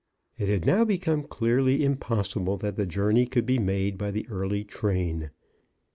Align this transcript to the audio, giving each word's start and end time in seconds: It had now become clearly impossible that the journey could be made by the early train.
It 0.39 0.49
had 0.49 0.65
now 0.65 0.83
become 0.83 1.21
clearly 1.21 1.85
impossible 1.85 2.57
that 2.57 2.75
the 2.75 2.87
journey 2.87 3.27
could 3.27 3.45
be 3.45 3.59
made 3.59 3.99
by 3.99 4.09
the 4.09 4.27
early 4.29 4.63
train. 4.63 5.29